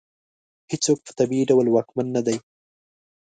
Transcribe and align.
هېڅوک 0.71 0.99
په 1.03 1.11
طبیعي 1.19 1.43
ډول 1.49 1.67
واکمن 1.69 2.07
نه 2.15 2.21
دی. 2.27 2.37